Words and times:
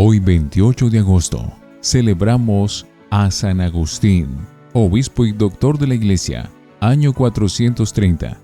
Hoy 0.00 0.20
28 0.20 0.90
de 0.90 1.00
agosto 1.00 1.52
celebramos 1.80 2.86
a 3.10 3.32
San 3.32 3.60
Agustín, 3.60 4.28
obispo 4.72 5.26
y 5.26 5.32
doctor 5.32 5.76
de 5.76 5.88
la 5.88 5.96
Iglesia, 5.96 6.48
año 6.78 7.12
430. 7.12 8.38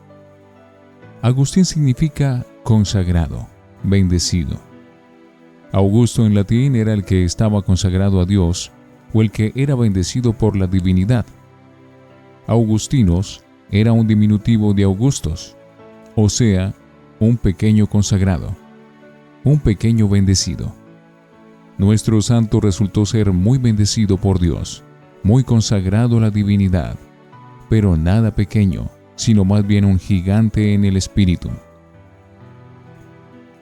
Agustín 1.22 1.64
significa 1.64 2.44
consagrado, 2.64 3.46
bendecido. 3.84 4.58
Augusto 5.70 6.26
en 6.26 6.34
latín 6.34 6.74
era 6.74 6.92
el 6.92 7.04
que 7.04 7.22
estaba 7.22 7.62
consagrado 7.62 8.20
a 8.20 8.24
Dios 8.24 8.72
o 9.12 9.22
el 9.22 9.30
que 9.30 9.52
era 9.54 9.76
bendecido 9.76 10.32
por 10.32 10.56
la 10.56 10.66
divinidad. 10.66 11.24
Augustinos 12.48 13.44
era 13.70 13.92
un 13.92 14.08
diminutivo 14.08 14.74
de 14.74 14.82
Augustos, 14.82 15.56
o 16.16 16.28
sea, 16.28 16.74
un 17.20 17.36
pequeño 17.36 17.86
consagrado, 17.86 18.56
un 19.44 19.60
pequeño 19.60 20.08
bendecido. 20.08 20.82
Nuestro 21.76 22.22
santo 22.22 22.60
resultó 22.60 23.04
ser 23.04 23.32
muy 23.32 23.58
bendecido 23.58 24.16
por 24.16 24.38
Dios, 24.38 24.84
muy 25.22 25.42
consagrado 25.42 26.18
a 26.18 26.20
la 26.20 26.30
divinidad, 26.30 26.96
pero 27.68 27.96
nada 27.96 28.34
pequeño, 28.34 28.88
sino 29.16 29.44
más 29.44 29.66
bien 29.66 29.84
un 29.84 29.98
gigante 29.98 30.74
en 30.74 30.84
el 30.84 30.96
espíritu. 30.96 31.50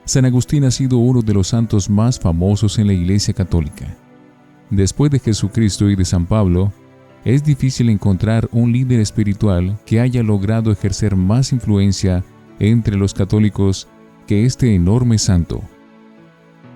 San 0.05 0.25
Agustín 0.25 0.65
ha 0.65 0.71
sido 0.71 0.99
uno 0.99 1.23
de 1.23 1.33
los 1.33 1.49
santos 1.49 1.89
más 1.89 2.19
famosos 2.19 2.79
en 2.79 2.89
la 2.89 2.93
Iglesia 2.93 3.33
Católica. 3.33 3.97
Después 4.69 5.11
de 5.11 5.19
Jesucristo 5.19 5.89
y 5.89 5.97
de 5.97 6.05
San 6.05 6.27
Pablo, 6.27 6.73
es 7.25 7.45
difícil 7.45 7.89
encontrar 7.89 8.49
un 8.53 8.73
líder 8.73 9.01
espiritual 9.01 9.79
que 9.87 10.01
haya 10.01 10.23
logrado 10.23 10.73
ejercer 10.73 11.15
más 11.15 11.53
influencia 11.53 12.25
entre 12.59 12.97
los 12.97 13.15
católicos 13.15 13.89
que 14.27 14.45
este 14.45 14.75
enorme 14.75 15.19
santo. 15.19 15.63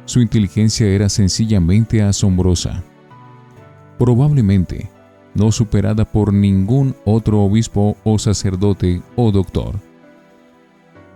Su 0.06 0.20
inteligencia 0.20 0.87
era 0.87 1.09
sencillamente 1.09 2.03
asombrosa. 2.03 2.83
Probablemente 3.98 4.89
no 5.34 5.53
superada 5.53 6.05
por 6.05 6.33
ningún 6.33 6.97
otro 7.05 7.42
obispo 7.42 7.97
o 8.05 8.19
sacerdote 8.19 9.03
o 9.16 9.31
doctor. 9.31 9.75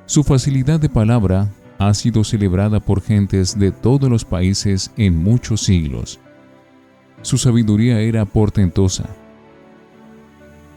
Su 0.07 0.25
facilidad 0.25 0.81
de 0.81 0.89
palabra 0.89 1.49
ha 1.79 1.95
sido 1.95 2.25
celebrada 2.25 2.81
por 2.81 3.01
gentes 3.01 3.59
de 3.59 3.71
todos 3.71 4.11
los 4.11 4.25
países 4.25 4.91
en 4.97 5.17
muchos 5.17 5.63
siglos. 5.63 6.19
Su 7.23 7.39
sabiduría 7.39 8.01
era 8.01 8.25
portentosa. 8.25 9.09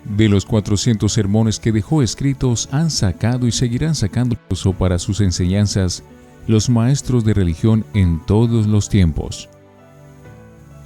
De 0.05 0.29
los 0.29 0.45
400 0.45 1.11
sermones 1.11 1.59
que 1.59 1.71
dejó 1.71 2.03
escritos 2.03 2.69
han 2.71 2.91
sacado 2.91 3.47
y 3.47 3.51
seguirán 3.51 3.95
sacando 3.95 4.38
para 4.77 4.99
sus 4.99 5.19
enseñanzas 5.19 6.03
los 6.47 6.69
maestros 6.69 7.23
de 7.23 7.33
religión 7.33 7.86
en 7.94 8.19
todos 8.25 8.67
los 8.67 8.89
tiempos. 8.89 9.49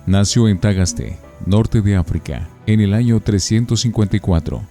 Nació 0.05 0.47
en 0.47 0.59
Tagaste, 0.59 1.17
norte 1.45 1.81
de 1.81 1.95
África, 1.95 2.47
en 2.66 2.80
el 2.80 2.94
año 2.94 3.19
354. 3.19 4.61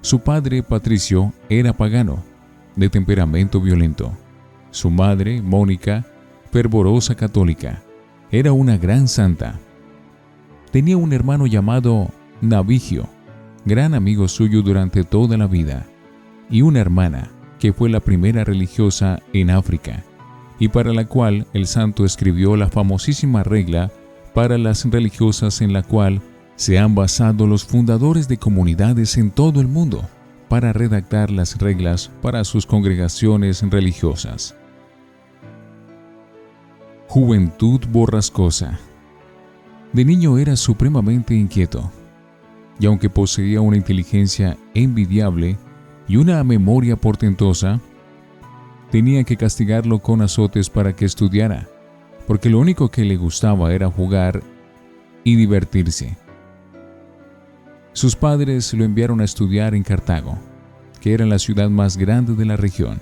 Su 0.00 0.20
padre, 0.20 0.62
Patricio, 0.62 1.32
era 1.48 1.72
pagano, 1.72 2.22
de 2.76 2.88
temperamento 2.88 3.60
violento. 3.60 4.12
Su 4.70 4.90
madre, 4.90 5.42
Mónica, 5.42 6.06
fervorosa 6.50 7.14
católica, 7.14 7.82
era 8.30 8.52
una 8.52 8.78
gran 8.78 9.08
santa. 9.08 9.58
Tenía 10.70 10.96
un 10.96 11.12
hermano 11.12 11.46
llamado 11.46 12.08
Navigio, 12.40 13.08
gran 13.64 13.92
amigo 13.92 14.28
suyo 14.28 14.62
durante 14.62 15.04
toda 15.04 15.36
la 15.36 15.46
vida, 15.46 15.86
y 16.48 16.62
una 16.62 16.80
hermana, 16.80 17.30
que 17.58 17.72
fue 17.72 17.90
la 17.90 18.00
primera 18.00 18.42
religiosa 18.44 19.20
en 19.32 19.50
África 19.50 20.04
y 20.62 20.68
para 20.68 20.92
la 20.92 21.06
cual 21.06 21.48
el 21.54 21.66
santo 21.66 22.04
escribió 22.04 22.54
la 22.54 22.68
famosísima 22.68 23.42
regla 23.42 23.90
para 24.32 24.58
las 24.58 24.84
religiosas 24.84 25.60
en 25.60 25.72
la 25.72 25.82
cual 25.82 26.22
se 26.54 26.78
han 26.78 26.94
basado 26.94 27.48
los 27.48 27.64
fundadores 27.64 28.28
de 28.28 28.36
comunidades 28.36 29.16
en 29.16 29.32
todo 29.32 29.60
el 29.60 29.66
mundo 29.66 30.08
para 30.48 30.72
redactar 30.72 31.32
las 31.32 31.58
reglas 31.58 32.12
para 32.22 32.44
sus 32.44 32.64
congregaciones 32.64 33.60
religiosas. 33.68 34.54
Juventud 37.08 37.80
borrascosa. 37.90 38.78
De 39.92 40.04
niño 40.04 40.38
era 40.38 40.54
supremamente 40.54 41.34
inquieto, 41.34 41.90
y 42.78 42.86
aunque 42.86 43.10
poseía 43.10 43.60
una 43.60 43.78
inteligencia 43.78 44.56
envidiable 44.74 45.58
y 46.06 46.18
una 46.18 46.44
memoria 46.44 46.94
portentosa, 46.94 47.80
tenía 48.92 49.24
que 49.24 49.38
castigarlo 49.38 50.00
con 50.00 50.20
azotes 50.20 50.68
para 50.68 50.94
que 50.94 51.06
estudiara, 51.06 51.66
porque 52.26 52.50
lo 52.50 52.58
único 52.58 52.90
que 52.90 53.06
le 53.06 53.16
gustaba 53.16 53.72
era 53.72 53.90
jugar 53.90 54.42
y 55.24 55.34
divertirse. 55.34 56.18
Sus 57.94 58.14
padres 58.16 58.74
lo 58.74 58.84
enviaron 58.84 59.22
a 59.22 59.24
estudiar 59.24 59.74
en 59.74 59.82
Cartago, 59.82 60.38
que 61.00 61.14
era 61.14 61.24
la 61.24 61.38
ciudad 61.38 61.70
más 61.70 61.96
grande 61.96 62.34
de 62.34 62.44
la 62.44 62.58
región, 62.58 63.00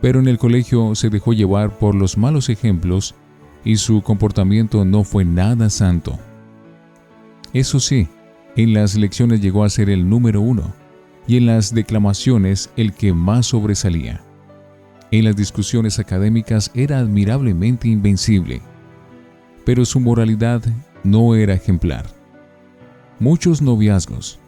pero 0.00 0.20
en 0.20 0.28
el 0.28 0.38
colegio 0.38 0.94
se 0.94 1.10
dejó 1.10 1.32
llevar 1.32 1.76
por 1.76 1.96
los 1.96 2.16
malos 2.16 2.48
ejemplos 2.48 3.16
y 3.64 3.78
su 3.78 4.02
comportamiento 4.02 4.84
no 4.84 5.02
fue 5.02 5.24
nada 5.24 5.70
santo. 5.70 6.20
Eso 7.52 7.80
sí, 7.80 8.06
en 8.54 8.74
las 8.74 8.94
lecciones 8.94 9.40
llegó 9.40 9.64
a 9.64 9.70
ser 9.70 9.90
el 9.90 10.08
número 10.08 10.40
uno 10.40 10.72
y 11.26 11.36
en 11.36 11.46
las 11.46 11.74
declamaciones 11.74 12.70
el 12.76 12.92
que 12.92 13.12
más 13.12 13.46
sobresalía. 13.46 14.22
En 15.12 15.24
las 15.24 15.34
discusiones 15.34 15.98
académicas 15.98 16.70
era 16.74 16.98
admirablemente 16.98 17.88
invencible, 17.88 18.62
pero 19.64 19.84
su 19.84 19.98
moralidad 19.98 20.62
no 21.02 21.34
era 21.34 21.54
ejemplar. 21.54 22.06
Muchos 23.18 23.60
noviazgos, 23.60 24.38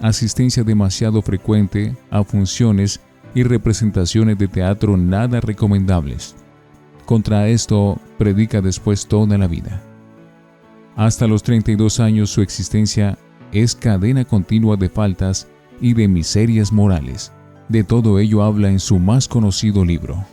asistencia 0.00 0.64
demasiado 0.64 1.20
frecuente 1.20 1.96
a 2.10 2.24
funciones 2.24 3.00
y 3.34 3.42
representaciones 3.42 4.38
de 4.38 4.48
teatro 4.48 4.96
nada 4.96 5.40
recomendables. 5.40 6.34
Contra 7.04 7.48
esto 7.48 8.00
predica 8.18 8.62
después 8.62 9.06
toda 9.06 9.36
la 9.36 9.48
vida. 9.48 9.82
Hasta 10.96 11.26
los 11.26 11.42
32 11.42 12.00
años 12.00 12.30
su 12.30 12.40
existencia 12.40 13.18
es 13.52 13.74
cadena 13.74 14.24
continua 14.24 14.76
de 14.76 14.88
faltas 14.88 15.46
y 15.80 15.92
de 15.92 16.08
miserias 16.08 16.72
morales. 16.72 17.32
De 17.70 17.84
todo 17.84 18.18
ello 18.18 18.42
habla 18.42 18.68
en 18.68 18.80
su 18.80 18.98
más 18.98 19.28
conocido 19.28 19.84
libro. 19.84 20.24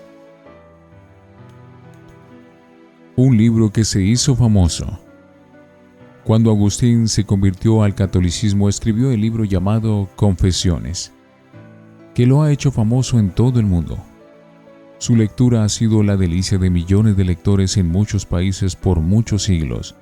Un 3.16 3.38
libro 3.38 3.72
que 3.72 3.86
se 3.86 4.02
hizo 4.02 4.36
famoso. 4.36 5.00
Cuando 6.24 6.50
Agustín 6.50 7.08
se 7.08 7.26
convirtió 7.26 7.84
al 7.84 7.94
catolicismo 7.94 8.70
escribió 8.70 9.12
el 9.12 9.22
libro 9.22 9.44
llamado 9.44 10.10
Confesiones, 10.16 11.14
que 12.16 12.26
lo 12.26 12.42
ha 12.42 12.52
hecho 12.52 12.72
famoso 12.72 13.20
en 13.20 13.30
todo 13.30 13.60
el 13.60 13.68
mundo. 13.68 14.00
Su 14.98 15.16
lectura 15.16 15.64
ha 15.64 15.70
sido 15.70 16.02
la 16.02 16.18
delicia 16.18 16.58
de 16.58 16.72
millones 16.72 17.18
de 17.18 17.26
lectores 17.26 17.78
en 17.78 17.88
muchos 17.88 18.26
países 18.26 18.76
por 18.76 19.00
muchos 19.00 19.44
siglos. 19.44 19.94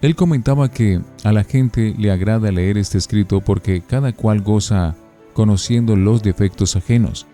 Él 0.00 0.16
comentaba 0.16 0.70
que 0.70 1.02
a 1.22 1.32
la 1.32 1.44
gente 1.44 1.94
le 1.98 2.10
agrada 2.10 2.50
leer 2.50 2.78
este 2.78 2.96
escrito 2.96 3.42
porque 3.42 3.82
cada 3.82 4.14
cual 4.14 4.40
goza 4.40 4.96
conociendo 5.34 5.96
los 5.96 6.22
defectos 6.22 6.76
ajenos, 6.76 7.26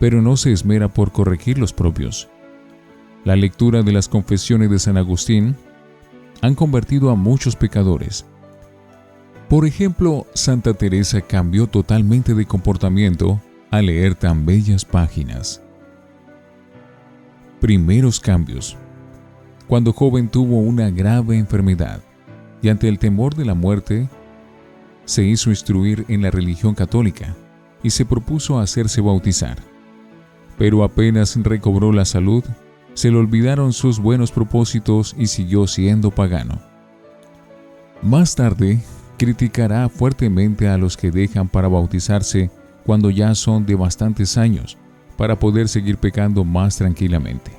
pero 0.00 0.22
no 0.22 0.38
se 0.38 0.52
esmera 0.52 0.88
por 0.88 1.12
corregir 1.12 1.58
los 1.58 1.74
propios. 1.74 2.28
La 3.24 3.36
lectura 3.36 3.82
de 3.82 3.92
las 3.92 4.08
confesiones 4.08 4.70
de 4.70 4.78
San 4.78 4.96
Agustín 4.96 5.54
han 6.40 6.54
convertido 6.54 7.10
a 7.10 7.16
muchos 7.16 7.56
pecadores. 7.56 8.24
Por 9.48 9.66
ejemplo, 9.66 10.26
Santa 10.34 10.72
Teresa 10.72 11.20
cambió 11.20 11.66
totalmente 11.66 12.34
de 12.34 12.46
comportamiento 12.46 13.40
al 13.70 13.86
leer 13.86 14.14
tan 14.14 14.46
bellas 14.46 14.84
páginas. 14.84 15.60
Primeros 17.60 18.20
cambios. 18.20 18.76
Cuando 19.66 19.92
joven 19.92 20.28
tuvo 20.28 20.60
una 20.60 20.90
grave 20.90 21.36
enfermedad 21.36 22.00
y 22.62 22.68
ante 22.68 22.88
el 22.88 22.98
temor 22.98 23.34
de 23.34 23.44
la 23.44 23.54
muerte 23.54 24.08
se 25.08 25.24
hizo 25.24 25.48
instruir 25.48 26.04
en 26.08 26.20
la 26.20 26.30
religión 26.30 26.74
católica 26.74 27.34
y 27.82 27.88
se 27.88 28.04
propuso 28.04 28.58
hacerse 28.58 29.00
bautizar. 29.00 29.56
Pero 30.58 30.84
apenas 30.84 31.34
recobró 31.42 31.92
la 31.92 32.04
salud, 32.04 32.44
se 32.92 33.10
le 33.10 33.16
olvidaron 33.16 33.72
sus 33.72 34.00
buenos 34.00 34.30
propósitos 34.30 35.16
y 35.18 35.28
siguió 35.28 35.66
siendo 35.66 36.10
pagano. 36.10 36.60
Más 38.02 38.34
tarde, 38.34 38.80
criticará 39.16 39.88
fuertemente 39.88 40.68
a 40.68 40.76
los 40.76 40.98
que 40.98 41.10
dejan 41.10 41.48
para 41.48 41.68
bautizarse 41.68 42.50
cuando 42.84 43.08
ya 43.08 43.34
son 43.34 43.64
de 43.64 43.76
bastantes 43.76 44.36
años, 44.36 44.76
para 45.16 45.38
poder 45.38 45.68
seguir 45.68 45.96
pecando 45.96 46.44
más 46.44 46.76
tranquilamente. 46.76 47.50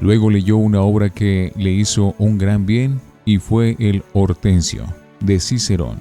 Luego 0.00 0.30
leyó 0.30 0.56
una 0.56 0.80
obra 0.80 1.10
que 1.10 1.52
le 1.54 1.70
hizo 1.70 2.16
un 2.18 2.38
gran 2.38 2.66
bien 2.66 3.00
y 3.24 3.38
fue 3.38 3.76
el 3.78 4.02
Hortensio 4.14 4.84
de 5.24 5.40
Cicerón. 5.40 6.00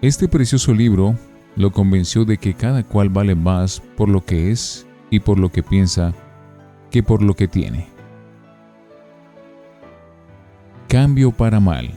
Este 0.00 0.28
precioso 0.28 0.72
libro 0.72 1.16
lo 1.56 1.72
convenció 1.72 2.24
de 2.24 2.38
que 2.38 2.54
cada 2.54 2.82
cual 2.84 3.08
vale 3.08 3.34
más 3.34 3.82
por 3.96 4.08
lo 4.08 4.24
que 4.24 4.50
es 4.50 4.86
y 5.10 5.20
por 5.20 5.38
lo 5.38 5.50
que 5.50 5.62
piensa 5.62 6.14
que 6.90 7.02
por 7.02 7.22
lo 7.22 7.34
que 7.34 7.48
tiene. 7.48 7.88
Cambio 10.88 11.32
para 11.32 11.60
mal. 11.60 11.90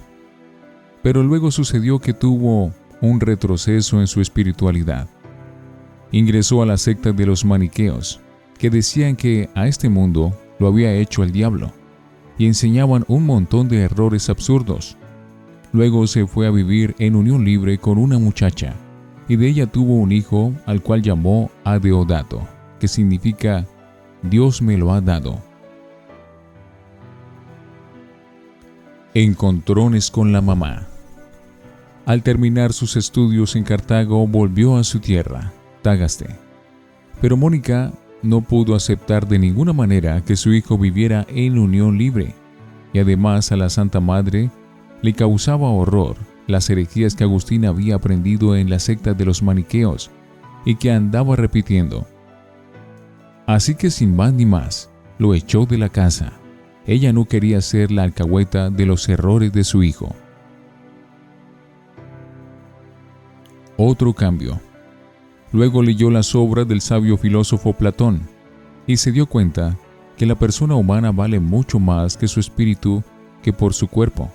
Pero 1.03 1.23
luego 1.23 1.51
sucedió 1.51 1.99
que 1.99 2.13
tuvo 2.13 2.73
un 3.01 3.19
retroceso 3.19 4.01
en 4.01 4.07
su 4.07 4.21
espiritualidad. 4.21 5.07
Ingresó 6.11 6.61
a 6.61 6.65
la 6.65 6.77
secta 6.77 7.11
de 7.11 7.25
los 7.25 7.45
maniqueos, 7.45 8.19
que 8.57 8.69
decían 8.69 9.15
que 9.15 9.49
a 9.55 9.67
este 9.67 9.89
mundo 9.89 10.33
lo 10.59 10.67
había 10.67 10.93
hecho 10.93 11.23
el 11.23 11.31
diablo, 11.31 11.71
y 12.37 12.45
enseñaban 12.45 13.05
un 13.07 13.25
montón 13.25 13.69
de 13.69 13.83
errores 13.83 14.29
absurdos. 14.29 14.97
Luego 15.73 16.05
se 16.07 16.27
fue 16.27 16.47
a 16.47 16.51
vivir 16.51 16.95
en 16.99 17.15
unión 17.15 17.45
libre 17.45 17.77
con 17.77 17.97
una 17.97 18.19
muchacha, 18.19 18.75
y 19.27 19.37
de 19.37 19.47
ella 19.47 19.67
tuvo 19.67 19.95
un 19.95 20.11
hijo 20.11 20.53
al 20.65 20.81
cual 20.81 21.01
llamó 21.01 21.49
Adeodato, 21.63 22.45
que 22.79 22.87
significa 22.87 23.65
Dios 24.21 24.61
me 24.61 24.77
lo 24.77 24.91
ha 24.91 24.99
dado. 24.99 25.41
Encontrones 29.13 30.11
con 30.11 30.31
la 30.31 30.41
mamá. 30.41 30.87
Al 32.05 32.23
terminar 32.23 32.73
sus 32.73 32.97
estudios 32.97 33.55
en 33.55 33.63
Cartago 33.63 34.27
volvió 34.27 34.77
a 34.77 34.83
su 34.83 34.99
tierra, 34.99 35.53
Tagaste. 35.81 36.27
Pero 37.21 37.37
Mónica 37.37 37.93
no 38.21 38.41
pudo 38.41 38.75
aceptar 38.75 39.27
de 39.27 39.39
ninguna 39.39 39.73
manera 39.73 40.21
que 40.21 40.35
su 40.35 40.53
hijo 40.53 40.77
viviera 40.77 41.25
en 41.29 41.57
unión 41.57 41.97
libre, 41.97 42.35
y 42.93 42.99
además 42.99 43.51
a 43.51 43.55
la 43.55 43.69
Santa 43.69 43.99
Madre 43.99 44.49
le 45.01 45.13
causaba 45.13 45.69
horror 45.69 46.17
las 46.47 46.69
herejías 46.69 47.15
que 47.15 47.23
Agustín 47.23 47.65
había 47.65 47.95
aprendido 47.95 48.55
en 48.55 48.69
la 48.69 48.79
secta 48.79 49.13
de 49.13 49.25
los 49.25 49.41
maniqueos 49.41 50.11
y 50.65 50.75
que 50.75 50.91
andaba 50.91 51.35
repitiendo. 51.35 52.05
Así 53.47 53.75
que 53.75 53.89
sin 53.89 54.15
más 54.15 54.33
ni 54.33 54.45
más, 54.45 54.89
lo 55.17 55.33
echó 55.33 55.65
de 55.65 55.77
la 55.77 55.89
casa. 55.89 56.33
Ella 56.85 57.13
no 57.13 57.25
quería 57.25 57.61
ser 57.61 57.91
la 57.91 58.03
alcahueta 58.03 58.69
de 58.69 58.85
los 58.85 59.07
errores 59.07 59.53
de 59.53 59.63
su 59.63 59.83
hijo. 59.83 60.15
otro 63.87 64.13
cambio. 64.13 64.59
Luego 65.51 65.81
leyó 65.81 66.09
las 66.11 66.35
obras 66.35 66.67
del 66.67 66.81
sabio 66.81 67.17
filósofo 67.17 67.73
Platón 67.73 68.21
y 68.87 68.97
se 68.97 69.11
dio 69.11 69.25
cuenta 69.25 69.77
que 70.17 70.25
la 70.25 70.35
persona 70.35 70.75
humana 70.75 71.11
vale 71.11 71.39
mucho 71.39 71.79
más 71.79 72.15
que 72.15 72.27
su 72.27 72.39
espíritu 72.39 73.03
que 73.41 73.51
por 73.51 73.73
su 73.73 73.87
cuerpo, 73.87 74.31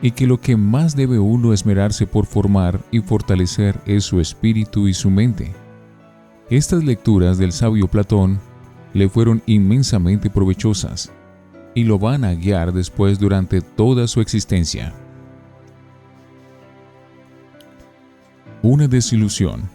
y 0.00 0.12
que 0.12 0.26
lo 0.26 0.40
que 0.40 0.56
más 0.56 0.94
debe 0.94 1.18
uno 1.18 1.52
esmerarse 1.52 2.06
por 2.06 2.26
formar 2.26 2.80
y 2.90 3.00
fortalecer 3.00 3.80
es 3.86 4.04
su 4.04 4.20
espíritu 4.20 4.88
y 4.88 4.94
su 4.94 5.10
mente. 5.10 5.52
Estas 6.50 6.84
lecturas 6.84 7.38
del 7.38 7.52
sabio 7.52 7.88
Platón 7.88 8.38
le 8.94 9.08
fueron 9.08 9.42
inmensamente 9.46 10.30
provechosas 10.30 11.12
y 11.74 11.84
lo 11.84 11.98
van 11.98 12.24
a 12.24 12.34
guiar 12.34 12.72
después 12.72 13.18
durante 13.18 13.60
toda 13.60 14.06
su 14.06 14.20
existencia. 14.20 14.94
una 18.62 18.88
desilusión. 18.88 19.68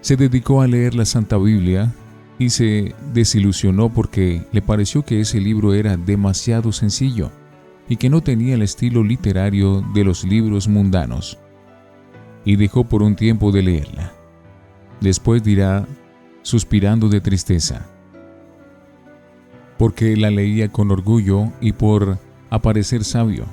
Se 0.00 0.16
dedicó 0.16 0.60
a 0.60 0.66
leer 0.66 0.94
la 0.94 1.04
Santa 1.04 1.36
Biblia 1.36 1.92
y 2.38 2.50
se 2.50 2.94
desilusionó 3.12 3.92
porque 3.92 4.42
le 4.52 4.62
pareció 4.62 5.04
que 5.04 5.20
ese 5.20 5.40
libro 5.40 5.74
era 5.74 5.96
demasiado 5.96 6.72
sencillo 6.72 7.30
y 7.88 7.96
que 7.96 8.08
no 8.08 8.22
tenía 8.22 8.54
el 8.54 8.62
estilo 8.62 9.02
literario 9.02 9.84
de 9.94 10.04
los 10.04 10.24
libros 10.24 10.68
mundanos. 10.68 11.38
Y 12.44 12.56
dejó 12.56 12.84
por 12.84 13.02
un 13.02 13.16
tiempo 13.16 13.52
de 13.52 13.62
leerla. 13.62 14.12
Después 15.00 15.42
dirá, 15.42 15.86
suspirando 16.42 17.08
de 17.08 17.20
tristeza, 17.20 17.86
porque 19.78 20.16
la 20.16 20.30
leía 20.30 20.68
con 20.68 20.90
orgullo 20.90 21.52
y 21.60 21.72
por 21.72 22.18
aparecer 22.50 23.04
sabio. 23.04 23.46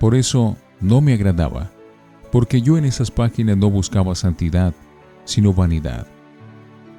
Por 0.00 0.14
eso 0.14 0.56
no 0.80 1.00
me 1.00 1.14
agradaba 1.14 1.70
porque 2.34 2.60
yo 2.60 2.76
en 2.76 2.84
esas 2.84 3.12
páginas 3.12 3.56
no 3.56 3.70
buscaba 3.70 4.12
santidad, 4.16 4.74
sino 5.24 5.54
vanidad. 5.54 6.08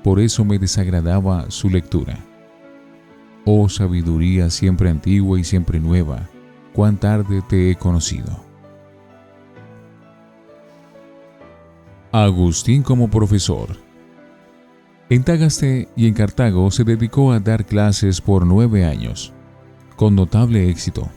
Por 0.01 0.21
eso 0.21 0.45
me 0.45 0.59
desagradaba 0.59 1.51
su 1.51 1.69
lectura. 1.69 2.17
Oh 3.43 3.67
sabiduría 3.67 4.49
siempre 4.49 4.89
antigua 4.89 5.37
y 5.37 5.43
siempre 5.43 5.81
nueva, 5.81 6.29
cuán 6.75 6.97
tarde 6.97 7.41
te 7.41 7.71
he 7.71 7.75
conocido. 7.75 8.43
Agustín 12.11 12.83
como 12.83 13.09
profesor. 13.09 13.69
En 15.09 15.23
Tagaste 15.23 15.87
y 15.95 16.07
en 16.07 16.13
Cartago 16.13 16.69
se 16.71 16.83
dedicó 16.83 17.31
a 17.31 17.39
dar 17.39 17.65
clases 17.65 18.19
por 18.19 18.45
nueve 18.45 18.83
años, 18.83 19.33
con 19.95 20.15
notable 20.15 20.69
éxito, 20.69 21.07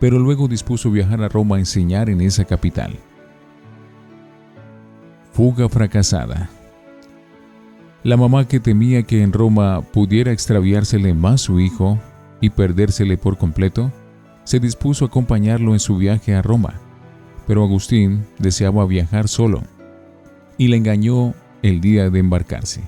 pero 0.00 0.18
luego 0.18 0.48
dispuso 0.48 0.90
viajar 0.90 1.22
a 1.22 1.28
Roma 1.28 1.56
a 1.56 1.60
enseñar 1.60 2.10
en 2.10 2.20
esa 2.20 2.44
capital. 2.44 2.98
Fuga 5.32 5.68
fracasada. 5.68 6.50
La 8.02 8.16
mamá 8.16 8.48
que 8.48 8.58
temía 8.58 9.04
que 9.04 9.22
en 9.22 9.32
Roma 9.32 9.82
pudiera 9.92 10.32
extraviársele 10.32 11.14
más 11.14 11.42
su 11.42 11.60
hijo 11.60 12.00
y 12.40 12.50
perdérsele 12.50 13.16
por 13.16 13.38
completo, 13.38 13.92
se 14.44 14.60
dispuso 14.60 15.04
a 15.04 15.08
acompañarlo 15.08 15.72
en 15.72 15.80
su 15.80 15.96
viaje 15.96 16.34
a 16.34 16.42
Roma, 16.42 16.74
pero 17.46 17.64
Agustín 17.64 18.24
deseaba 18.38 18.86
viajar 18.86 19.28
solo 19.28 19.62
y 20.58 20.68
le 20.68 20.76
engañó 20.76 21.34
el 21.62 21.80
día 21.80 22.10
de 22.10 22.18
embarcarse, 22.18 22.82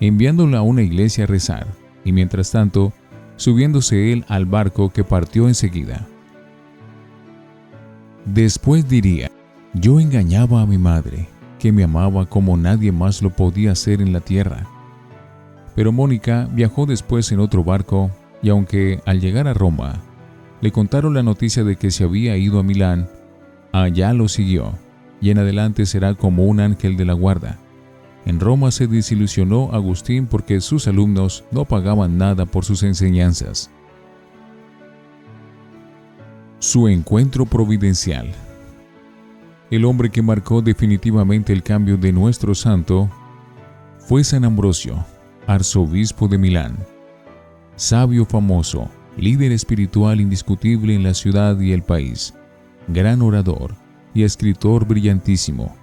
enviándola 0.00 0.58
a 0.58 0.62
una 0.62 0.82
iglesia 0.82 1.24
a 1.24 1.26
rezar 1.26 1.66
y 2.04 2.12
mientras 2.12 2.50
tanto 2.50 2.92
subiéndose 3.36 4.12
él 4.12 4.24
al 4.28 4.46
barco 4.46 4.90
que 4.90 5.04
partió 5.04 5.48
enseguida. 5.48 6.06
Después 8.24 8.88
diría, 8.88 9.30
yo 9.74 9.98
engañaba 9.98 10.62
a 10.62 10.66
mi 10.66 10.78
madre 10.78 11.28
que 11.58 11.72
me 11.72 11.84
amaba 11.84 12.26
como 12.26 12.56
nadie 12.56 12.92
más 12.92 13.22
lo 13.22 13.30
podía 13.30 13.72
hacer 13.72 14.00
en 14.00 14.12
la 14.12 14.20
tierra. 14.20 14.66
Pero 15.74 15.92
Mónica 15.92 16.48
viajó 16.52 16.86
después 16.86 17.30
en 17.32 17.40
otro 17.40 17.64
barco 17.64 18.10
y 18.42 18.50
aunque 18.50 19.00
al 19.06 19.20
llegar 19.20 19.48
a 19.48 19.54
Roma 19.54 20.00
le 20.62 20.72
contaron 20.72 21.12
la 21.12 21.22
noticia 21.22 21.62
de 21.64 21.76
que 21.76 21.90
se 21.90 22.04
había 22.04 22.38
ido 22.38 22.58
a 22.58 22.62
Milán, 22.62 23.10
allá 23.72 24.14
lo 24.14 24.28
siguió 24.28 24.72
y 25.20 25.28
en 25.28 25.38
adelante 25.38 25.84
será 25.84 26.14
como 26.14 26.46
un 26.46 26.60
ángel 26.60 26.96
de 26.96 27.04
la 27.04 27.12
guarda. 27.12 27.58
En 28.24 28.40
Roma 28.40 28.70
se 28.70 28.86
desilusionó 28.86 29.70
Agustín 29.72 30.26
porque 30.26 30.62
sus 30.62 30.88
alumnos 30.88 31.44
no 31.50 31.66
pagaban 31.66 32.16
nada 32.16 32.46
por 32.46 32.64
sus 32.64 32.82
enseñanzas. 32.82 33.70
Su 36.58 36.88
encuentro 36.88 37.44
providencial 37.44 38.32
el 39.72 39.86
hombre 39.86 40.10
que 40.10 40.20
marcó 40.20 40.60
definitivamente 40.60 41.50
el 41.50 41.62
cambio 41.62 41.96
de 41.96 42.12
nuestro 42.12 42.54
santo 42.54 43.08
fue 44.00 44.22
San 44.22 44.44
Ambrosio, 44.44 45.02
arzobispo 45.46 46.28
de 46.28 46.36
Milán. 46.36 46.76
Sabio 47.74 48.26
famoso, 48.26 48.90
líder 49.16 49.52
espiritual 49.52 50.20
indiscutible 50.20 50.94
en 50.94 51.02
la 51.02 51.14
ciudad 51.14 51.58
y 51.60 51.72
el 51.72 51.82
país, 51.82 52.34
gran 52.88 53.22
orador 53.22 53.74
y 54.14 54.22
escritor 54.22 54.86
brillantísimo. 54.86 55.74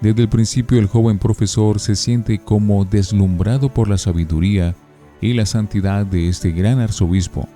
Desde 0.00 0.22
el 0.22 0.28
principio 0.28 0.78
el 0.78 0.86
joven 0.86 1.18
profesor 1.18 1.80
se 1.80 1.96
siente 1.96 2.38
como 2.38 2.84
deslumbrado 2.84 3.68
por 3.72 3.88
la 3.88 3.98
sabiduría 3.98 4.74
y 5.20 5.32
la 5.32 5.46
santidad 5.46 6.06
de 6.06 6.28
este 6.28 6.52
gran 6.52 6.78
arzobispo, 6.78 7.48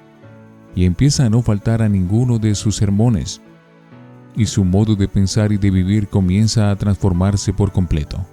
y 0.74 0.84
empieza 0.84 1.26
a 1.26 1.30
no 1.30 1.42
faltar 1.42 1.82
a 1.82 1.88
ninguno 1.88 2.38
de 2.38 2.54
sus 2.54 2.76
sermones 2.76 3.40
y 4.34 4.46
su 4.46 4.64
modo 4.64 4.96
de 4.96 5.08
pensar 5.08 5.52
y 5.52 5.58
de 5.58 5.70
vivir 5.70 6.08
comienza 6.08 6.70
a 6.70 6.76
transformarse 6.76 7.52
por 7.52 7.70
completo. 7.72 8.24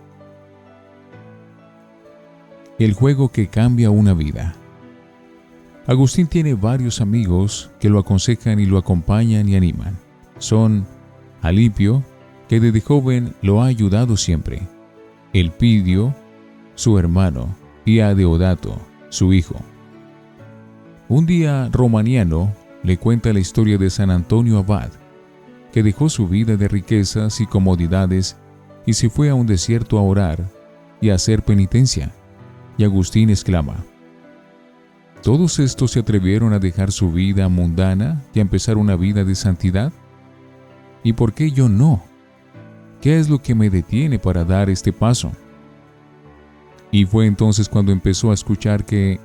El 2.80 2.94
juego 2.94 3.30
que 3.30 3.48
cambia 3.48 3.92
una 3.92 4.14
vida. 4.14 4.56
Agustín 5.90 6.28
tiene 6.28 6.54
varios 6.54 7.02
amigos 7.02 7.72
que 7.80 7.90
lo 7.90 7.98
aconsejan 7.98 8.60
y 8.60 8.68
lo 8.68 8.78
acompañan 8.78 9.50
y 9.50 9.56
animan. 9.56 9.98
Son 10.38 10.86
Alipio, 11.42 12.04
que 12.48 12.60
desde 12.60 12.80
joven 12.80 13.34
lo 13.42 13.64
ha 13.64 13.66
ayudado 13.66 14.16
siempre, 14.16 14.62
Elpidio, 15.34 16.14
su 16.76 17.00
hermano, 17.00 17.56
y 17.86 18.02
Adeodato, 18.02 18.80
su 19.10 19.34
hijo. 19.34 19.56
Un 21.08 21.26
día 21.26 21.70
Romaniano 21.72 22.54
le 22.84 23.00
cuenta 23.00 23.34
la 23.34 23.40
historia 23.40 23.80
de 23.80 23.90
San 23.90 24.12
Antonio 24.12 24.60
Abad, 24.60 24.92
que 25.74 25.82
dejó 25.82 26.08
su 26.10 26.28
vida 26.28 26.56
de 26.56 26.68
riquezas 26.68 27.42
y 27.42 27.48
comodidades 27.48 28.38
y 28.86 28.94
se 28.94 29.10
fue 29.10 29.32
a 29.32 29.34
un 29.34 29.48
desierto 29.48 29.98
a 29.98 30.04
orar 30.04 30.52
y 31.02 31.10
a 31.10 31.16
hacer 31.16 31.42
penitencia. 31.42 32.12
Y 32.78 32.84
Agustín 32.84 33.32
exclama, 33.32 33.84
¿Todos 35.22 35.60
estos 35.60 35.92
se 35.92 36.00
atrevieron 36.00 36.54
a 36.54 36.60
dejar 36.60 36.92
su 36.92 37.12
vida 37.12 37.50
mundana 37.50 38.24
y 38.34 38.40
a 38.40 38.42
empezar 38.42 38.78
una 38.78 38.96
vida 38.96 39.24
de 39.26 39.36
santidad? 39.36 39.92
¿Y 41.04 41.14
por 41.14 41.34
qué 41.34 41.52
yo 41.52 41.68
no? 41.68 42.02
¿Qué 43.02 43.20
es 43.20 43.30
lo 43.30 43.42
que 43.42 43.56
me 43.56 43.70
detiene 43.70 44.18
para 44.20 44.46
dar 44.46 44.70
este 44.70 44.94
paso? 44.94 45.32
Y 46.92 47.06
fue 47.06 47.26
entonces 47.26 47.70
cuando 47.70 47.92
empezó 47.92 48.32
a 48.32 48.34
escuchar 48.34 48.86
que 48.86 49.20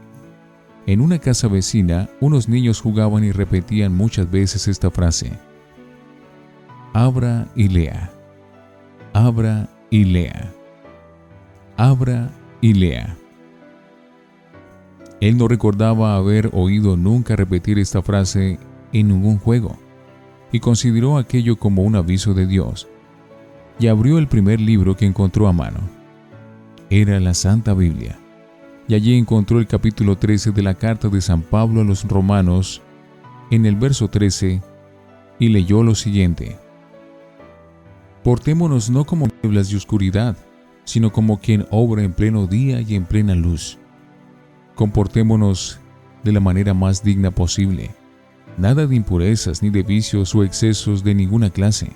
en 0.86 1.00
una 1.00 1.18
casa 1.18 1.48
vecina 1.48 2.10
unos 2.20 2.48
niños 2.48 2.80
jugaban 2.80 3.24
y 3.24 3.32
repetían 3.32 3.94
muchas 3.94 4.30
veces 4.30 4.68
esta 4.68 4.90
frase. 4.90 5.32
Abra 6.92 7.48
y 7.56 7.68
lea. 7.68 8.12
Abra 9.12 9.68
y 9.90 10.04
lea. 10.04 10.52
Abra 11.76 12.30
y 12.60 12.74
lea. 12.74 13.16
Él 15.24 15.38
no 15.38 15.48
recordaba 15.48 16.16
haber 16.16 16.50
oído 16.52 16.98
nunca 16.98 17.34
repetir 17.34 17.78
esta 17.78 18.02
frase 18.02 18.58
en 18.92 19.08
ningún 19.08 19.38
juego, 19.38 19.78
y 20.52 20.60
consideró 20.60 21.16
aquello 21.16 21.56
como 21.56 21.82
un 21.82 21.96
aviso 21.96 22.34
de 22.34 22.46
Dios, 22.46 22.88
y 23.78 23.86
abrió 23.86 24.18
el 24.18 24.28
primer 24.28 24.60
libro 24.60 24.98
que 24.98 25.06
encontró 25.06 25.48
a 25.48 25.54
mano. 25.54 25.80
Era 26.90 27.20
la 27.20 27.32
Santa 27.32 27.72
Biblia, 27.72 28.18
y 28.86 28.96
allí 28.96 29.16
encontró 29.16 29.60
el 29.60 29.66
capítulo 29.66 30.18
13 30.18 30.50
de 30.50 30.62
la 30.62 30.74
carta 30.74 31.08
de 31.08 31.22
San 31.22 31.40
Pablo 31.40 31.80
a 31.80 31.84
los 31.84 32.04
romanos, 32.06 32.82
en 33.50 33.64
el 33.64 33.76
verso 33.76 34.08
13, 34.08 34.60
y 35.38 35.48
leyó 35.48 35.82
lo 35.82 35.94
siguiente. 35.94 36.58
Portémonos 38.22 38.90
no 38.90 39.06
como 39.06 39.28
nieblas 39.42 39.70
de 39.70 39.78
oscuridad, 39.78 40.36
sino 40.84 41.12
como 41.12 41.40
quien 41.40 41.64
obra 41.70 42.02
en 42.02 42.12
pleno 42.12 42.46
día 42.46 42.82
y 42.82 42.94
en 42.94 43.06
plena 43.06 43.34
luz 43.34 43.78
Comportémonos 44.74 45.78
de 46.24 46.32
la 46.32 46.40
manera 46.40 46.74
más 46.74 47.04
digna 47.04 47.30
posible. 47.30 47.90
Nada 48.56 48.86
de 48.86 48.96
impurezas 48.96 49.62
ni 49.62 49.70
de 49.70 49.82
vicios 49.82 50.34
o 50.34 50.42
excesos 50.42 51.04
de 51.04 51.14
ninguna 51.14 51.50
clase. 51.50 51.92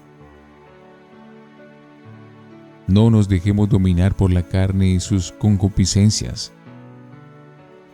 No 2.86 3.10
nos 3.10 3.28
dejemos 3.28 3.68
dominar 3.68 4.14
por 4.14 4.32
la 4.32 4.42
carne 4.42 4.88
y 4.88 5.00
sus 5.00 5.32
concupiscencias. 5.32 6.52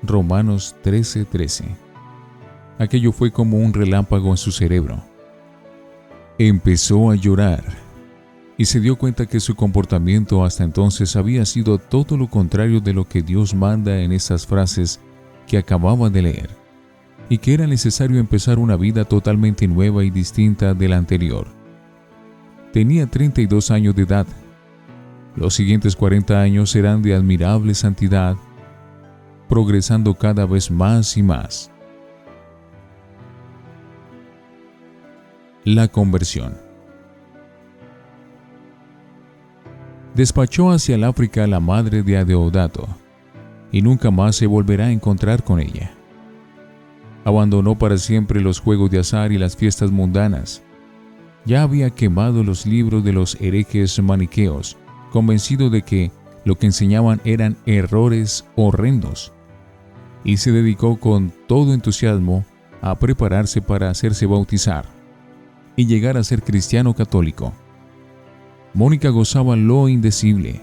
Romanos 0.03 0.77
13:13 0.83 1.65
Aquello 2.79 3.13
fue 3.13 3.31
como 3.31 3.59
un 3.59 3.73
relámpago 3.73 4.31
en 4.31 4.37
su 4.37 4.53
cerebro. 4.53 5.03
Empezó 6.39 7.11
a 7.11 7.15
llorar 7.15 7.84
y 8.57 8.67
se 8.67 8.81
dio 8.81 8.97
cuenta 8.97 9.27
que 9.27 9.41
su 9.41 9.55
comportamiento 9.55 10.45
hasta 10.45 10.65
entonces 10.65 11.17
había 11.17 11.45
sido 11.45 11.79
todo 11.79 12.17
lo 12.17 12.29
contrario 12.29 12.81
de 12.81 12.93
lo 12.93 13.09
que 13.09 13.23
Dios 13.23 13.55
manda 13.55 14.01
en 14.01 14.13
esas 14.13 14.47
frases 14.47 15.01
que 15.47 15.59
acababa 15.59 16.09
de 16.09 16.23
leer, 16.23 16.51
y 17.29 17.39
que 17.39 17.55
era 17.55 17.67
necesario 17.67 18.19
empezar 18.19 18.59
una 18.59 18.77
vida 18.77 19.05
totalmente 19.05 19.67
nueva 19.67 20.05
y 20.05 20.11
distinta 20.11 20.75
de 20.75 20.89
la 20.89 20.97
anterior. 20.97 21.47
Tenía 22.73 23.07
32 23.07 23.71
años 23.71 23.95
de 23.95 24.03
edad. 24.03 24.27
Los 25.37 25.55
siguientes 25.55 25.97
40 25.97 26.41
años 26.41 26.71
serán 26.71 27.03
de 27.03 27.15
admirable 27.15 27.75
santidad, 27.75 28.37
progresando 29.49 30.15
cada 30.15 30.47
vez 30.47 30.71
más 30.71 31.17
y 31.17 31.23
más. 31.23 31.71
La 35.65 35.89
conversión. 35.89 36.64
Despachó 40.15 40.71
hacia 40.71 40.95
el 40.95 41.05
África 41.05 41.45
a 41.45 41.47
la 41.47 41.61
madre 41.61 42.03
de 42.03 42.17
Adeodato, 42.17 42.89
y 43.73 43.83
nunca 43.83 44.11
más 44.11 44.37
se 44.37 44.47
volverá 44.47 44.87
a 44.87 44.93
encontrar 44.93 45.43
con 45.43 45.61
ella. 45.61 45.93
Abandonó 47.25 47.77
para 47.77 47.99
siempre 47.99 48.41
los 48.41 48.61
juegos 48.61 48.91
de 48.91 49.01
azar 49.01 49.33
y 49.33 49.39
las 49.39 49.57
fiestas 49.57 49.91
mundanas. 49.91 50.63
Ya 51.45 51.63
había 51.63 51.91
quemado 51.91 52.45
los 52.45 52.67
libros 52.67 53.03
de 53.03 53.13
los 53.13 53.41
herejes 53.41 54.01
maniqueos, 54.01 54.77
convencido 55.11 55.71
de 55.71 55.83
que 55.83 56.13
lo 56.45 56.57
que 56.57 56.67
enseñaban 56.67 57.21
eran 57.25 57.57
errores 57.67 58.45
horrendos, 58.55 59.33
y 60.23 60.37
se 60.37 60.53
dedicó 60.53 61.01
con 61.01 61.33
todo 61.49 61.75
entusiasmo 61.75 62.45
a 62.81 62.99
prepararse 62.99 63.61
para 63.63 63.91
hacerse 63.91 64.27
bautizar 64.27 64.85
y 65.77 65.87
llegar 65.87 66.17
a 66.17 66.25
ser 66.25 66.43
cristiano 66.43 66.95
católico. 66.95 67.53
Mónica 68.75 69.09
gozaba 69.11 69.55
lo 69.55 69.89
indecible. 69.89 70.61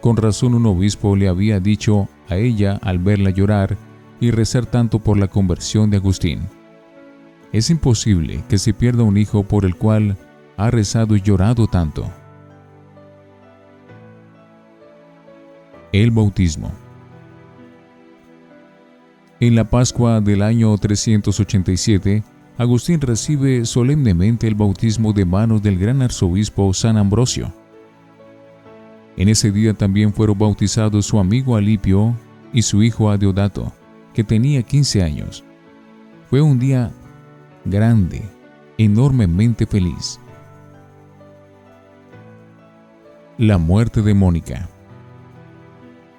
Con 0.00 0.16
razón 0.16 0.54
un 0.54 0.66
obispo 0.66 1.14
le 1.14 1.28
había 1.28 1.60
dicho 1.60 2.08
a 2.28 2.36
ella 2.36 2.78
al 2.82 2.98
verla 2.98 3.30
llorar 3.30 3.76
y 4.20 4.32
rezar 4.32 4.66
tanto 4.66 4.98
por 4.98 5.16
la 5.16 5.28
conversión 5.28 5.90
de 5.90 5.98
Agustín. 5.98 6.40
Es 7.52 7.70
imposible 7.70 8.42
que 8.48 8.58
se 8.58 8.74
pierda 8.74 9.04
un 9.04 9.16
hijo 9.16 9.44
por 9.44 9.64
el 9.64 9.76
cual 9.76 10.16
ha 10.56 10.72
rezado 10.72 11.14
y 11.14 11.22
llorado 11.22 11.68
tanto. 11.68 12.10
El 15.92 16.10
bautismo. 16.10 16.72
En 19.38 19.54
la 19.54 19.70
Pascua 19.70 20.20
del 20.20 20.42
año 20.42 20.76
387, 20.76 22.24
Agustín 22.58 23.00
recibe 23.00 23.64
solemnemente 23.64 24.48
el 24.48 24.56
bautismo 24.56 25.12
de 25.12 25.24
manos 25.24 25.62
del 25.62 25.78
gran 25.78 26.02
arzobispo 26.02 26.74
San 26.74 26.96
Ambrosio. 26.96 27.52
En 29.16 29.28
ese 29.28 29.52
día 29.52 29.74
también 29.74 30.12
fueron 30.12 30.36
bautizados 30.36 31.06
su 31.06 31.20
amigo 31.20 31.54
Alipio 31.54 32.16
y 32.52 32.62
su 32.62 32.82
hijo 32.82 33.10
Adeodato, 33.10 33.72
que 34.12 34.24
tenía 34.24 34.64
15 34.64 35.04
años. 35.04 35.44
Fue 36.28 36.40
un 36.40 36.58
día 36.58 36.90
grande, 37.64 38.22
enormemente 38.76 39.64
feliz. 39.64 40.18
La 43.38 43.56
muerte 43.56 44.02
de 44.02 44.14
Mónica. 44.14 44.68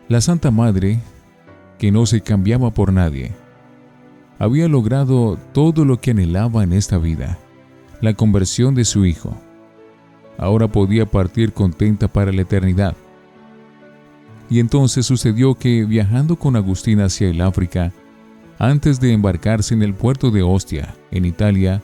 La 0.07 0.21
Santa 0.21 0.51
Madre, 0.51 0.99
que 1.77 1.91
no 1.91 2.05
se 2.05 2.21
cambiaba 2.21 2.71
por 2.71 2.93
nadie, 2.93 3.33
había 4.39 4.69
logrado 4.69 5.37
todo 5.53 5.83
lo 5.83 5.99
que 5.99 6.11
anhelaba 6.11 6.63
en 6.63 6.71
esta 6.71 6.97
vida, 6.97 7.37
la 8.01 8.13
conversión 8.13 8.73
de 8.73 8.85
su 8.85 9.05
hijo. 9.05 9.37
Ahora 10.37 10.69
podía 10.69 11.05
partir 11.05 11.51
contenta 11.51 12.07
para 12.07 12.31
la 12.31 12.41
eternidad. 12.41 12.95
Y 14.49 14.59
entonces 14.59 15.05
sucedió 15.05 15.55
que, 15.55 15.83
viajando 15.83 16.37
con 16.37 16.55
Agustín 16.55 17.01
hacia 17.01 17.29
el 17.29 17.41
África, 17.41 17.91
antes 18.57 18.99
de 19.01 19.11
embarcarse 19.11 19.73
en 19.73 19.83
el 19.83 19.93
puerto 19.93 20.31
de 20.31 20.41
Ostia, 20.41 20.95
en 21.11 21.25
Italia, 21.25 21.81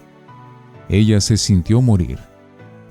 ella 0.88 1.20
se 1.20 1.36
sintió 1.36 1.82
morir 1.82 2.20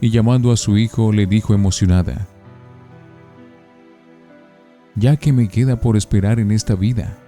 y 0.00 0.11
llamando 0.11 0.52
a 0.52 0.56
su 0.59 0.76
hijo 0.76 1.12
le 1.12 1.26
dijo 1.26 1.54
emocionada, 1.54 2.26
Ya 4.94 5.16
que 5.16 5.33
me 5.33 5.49
queda 5.49 5.80
por 5.80 5.97
esperar 5.97 6.38
en 6.38 6.50
esta 6.50 6.75
vida, 6.75 7.18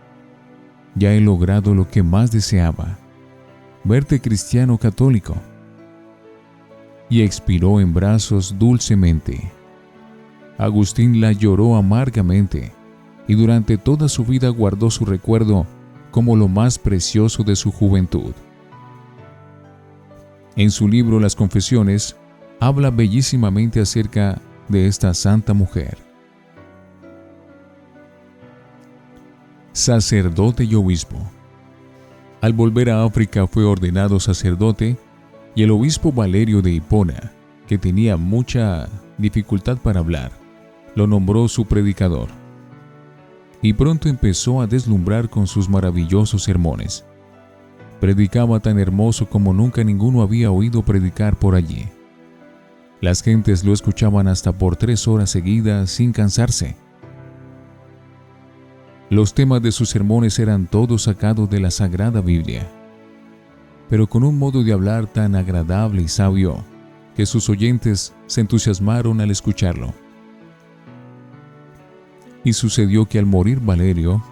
ya 0.96 1.12
he 1.12 1.20
logrado 1.20 1.74
lo 1.74 1.88
que 1.88 2.02
más 2.02 2.32
deseaba, 2.32 2.98
verte 3.84 4.20
cristiano 4.20 4.78
católico. 4.78 5.36
Y 7.08 7.22
expiró 7.22 7.80
en 7.80 7.94
brazos 7.94 8.56
dulcemente. 8.58 9.52
Agustín 10.58 11.20
la 11.20 11.30
lloró 11.32 11.76
amargamente 11.76 12.72
y 13.28 13.34
durante 13.34 13.78
toda 13.78 14.08
su 14.08 14.24
vida 14.24 14.48
guardó 14.48 14.90
su 14.90 15.04
recuerdo 15.04 15.66
como 16.10 16.34
lo 16.34 16.48
más 16.48 16.78
precioso 16.78 17.44
de 17.44 17.54
su 17.54 17.70
juventud. 17.70 18.32
En 20.56 20.70
su 20.70 20.88
libro 20.88 21.20
Las 21.20 21.36
Confesiones, 21.36 22.16
habla 22.58 22.90
bellísimamente 22.90 23.80
acerca 23.80 24.40
de 24.68 24.86
esta 24.86 25.12
santa 25.12 25.52
mujer. 25.52 26.05
Sacerdote 29.76 30.64
y 30.64 30.75
obispo. 30.75 31.18
Al 32.40 32.54
volver 32.54 32.88
a 32.88 33.04
África 33.04 33.47
fue 33.47 33.64
ordenado 33.64 34.18
sacerdote 34.21 34.97
y 35.54 35.64
el 35.64 35.71
obispo 35.71 36.12
Valerio 36.12 36.62
de 36.62 36.73
Hipona, 36.73 37.33
que 37.66 37.76
tenía 37.76 38.16
mucha 38.16 38.88
dificultad 39.18 39.76
para 39.76 40.00
hablar, 40.00 40.33
lo 40.95 41.06
nombró 41.06 41.47
su 41.49 41.66
predicador. 41.66 42.28
Y 43.61 43.75
pronto 43.75 44.09
empezó 44.09 44.62
a 44.62 44.66
deslumbrar 44.66 45.28
con 45.28 45.47
sus 45.47 45.68
maravillosos 45.68 46.42
sermones. 46.42 47.04
Predicaba 48.00 48.61
tan 48.61 48.78
hermoso 48.78 49.28
como 49.28 49.52
nunca 49.52 49.85
ninguno 49.85 50.23
había 50.23 50.50
oído 50.50 50.83
predicar 50.83 51.38
por 51.38 51.54
allí. 51.54 51.87
Las 53.02 53.23
gentes 53.23 53.62
lo 53.62 53.75
escuchaban 53.75 54.26
hasta 54.26 54.52
por 54.52 54.76
tres 54.76 55.06
horas 55.06 55.28
seguidas 55.28 55.90
sin 55.90 56.12
cansarse 56.12 56.76
los 59.10 59.34
temas 59.34 59.62
de 59.62 59.72
sus 59.72 59.88
sermones 59.88 60.38
eran 60.38 60.66
todos 60.66 61.02
sacados 61.02 61.48
de 61.48 61.60
la 61.60 61.70
Sagrada 61.70 62.20
Biblia, 62.20 62.68
pero 63.88 64.06
con 64.06 64.25
un 64.25 64.38
modo 64.38 64.64
de 64.64 64.72
hablar 64.72 65.06
tan 65.06 65.34
agradable 65.34 66.02
y 66.02 66.08
sabio 66.08 66.64
que 67.14 67.26
sus 67.26 67.48
oyentes 67.48 68.14
se 68.26 68.40
entusiasmaron 68.40 69.20
al 69.20 69.30
escucharlo. 69.30 69.94
Y 72.44 72.52
sucedió 72.52 73.06
que 73.06 73.18
al 73.18 73.26
morir 73.26 73.60
Valerio, 73.60 74.22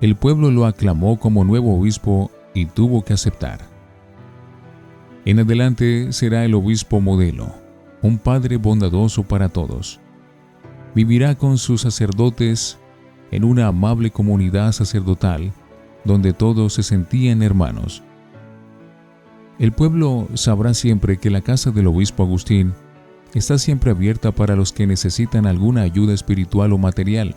el 0.00 0.16
pueblo 0.16 0.50
lo 0.50 0.66
aclamó 0.66 1.18
como 1.18 1.44
nuevo 1.44 1.78
obispo 1.78 2.30
y 2.54 2.66
tuvo 2.66 3.04
que 3.04 3.12
aceptar. 3.12 3.60
En 5.24 5.40
adelante 5.40 6.12
será 6.12 6.44
el 6.44 6.54
obispo 6.54 7.00
modelo, 7.00 7.52
un 8.02 8.18
padre 8.18 8.56
bondadoso 8.56 9.24
para 9.24 9.48
todos 9.48 10.00
vivirá 10.96 11.34
con 11.34 11.58
sus 11.58 11.82
sacerdotes 11.82 12.78
en 13.30 13.44
una 13.44 13.66
amable 13.66 14.10
comunidad 14.10 14.72
sacerdotal 14.72 15.52
donde 16.04 16.32
todos 16.32 16.74
se 16.74 16.82
sentían 16.82 17.42
hermanos. 17.42 18.02
El 19.58 19.72
pueblo 19.72 20.28
sabrá 20.34 20.74
siempre 20.74 21.18
que 21.18 21.30
la 21.30 21.40
casa 21.40 21.70
del 21.70 21.86
obispo 21.86 22.22
Agustín 22.22 22.74
está 23.34 23.58
siempre 23.58 23.90
abierta 23.90 24.32
para 24.32 24.56
los 24.56 24.72
que 24.72 24.86
necesitan 24.86 25.46
alguna 25.46 25.82
ayuda 25.82 26.14
espiritual 26.14 26.72
o 26.72 26.78
material. 26.78 27.34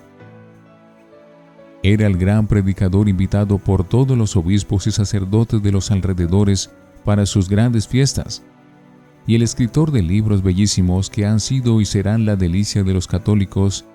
Era 1.81 2.07
el 2.07 2.17
gran 2.17 2.47
predicador 2.47 3.07
invitado 3.07 3.57
por 3.57 3.87
todos 3.87 4.17
los 4.17 4.35
obispos 4.35 4.85
y 4.87 4.91
sacerdotes 4.91 5.63
de 5.63 5.71
los 5.71 5.91
alrededores 5.91 6.71
para 7.05 7.25
sus 7.25 7.47
grandes 7.47 7.87
fiestas, 7.87 8.43
y 9.25 9.35
el 9.35 9.41
escritor 9.41 9.91
de 9.91 10.01
libros 10.01 10.43
bellísimos 10.43 11.09
que 11.09 11.25
han 11.25 11.39
sido 11.39 11.79
y 11.79 11.85
serán 11.85 12.25
la 12.25 12.35
delicia 12.35 12.83
de 12.83 12.93
los 12.93 13.07
católicos 13.07 13.85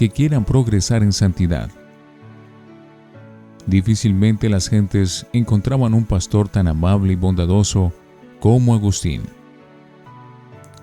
que 0.00 0.08
quieran 0.08 0.46
progresar 0.46 1.02
en 1.02 1.12
santidad. 1.12 1.68
Difícilmente 3.66 4.48
las 4.48 4.70
gentes 4.70 5.26
encontraban 5.34 5.92
un 5.92 6.06
pastor 6.06 6.48
tan 6.48 6.68
amable 6.68 7.12
y 7.12 7.16
bondadoso 7.16 7.92
como 8.40 8.72
Agustín. 8.72 9.24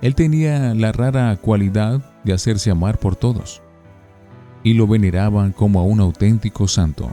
Él 0.03 0.13
tenía 0.13 0.75
la 0.75 0.91
rara 0.91 1.35
cualidad 1.37 1.99
de 2.25 2.33
hacerse 2.33 2.69
amar 2.69 2.99
por 2.99 3.15
todos 3.15 3.63
y 4.61 4.75
lo 4.75 4.85
veneraban 4.85 5.51
como 5.51 5.79
a 5.79 5.83
un 5.83 5.99
auténtico 5.99 6.67
santo. 6.67 7.09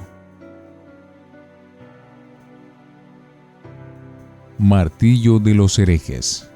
Martillo 4.58 5.38
de 5.38 5.54
los 5.54 5.78
herejes. 5.78 6.50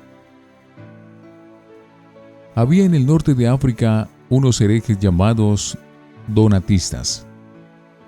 Había 2.54 2.84
en 2.84 2.94
el 2.94 3.06
norte 3.06 3.32
de 3.32 3.48
África 3.48 4.10
unos 4.30 4.60
herejes 4.60 4.98
llamados 4.98 5.78
donatistas 6.26 7.26